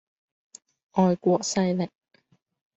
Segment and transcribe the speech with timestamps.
[0.93, 1.91] 外國勢力